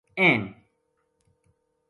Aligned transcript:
اہم 0.25 0.41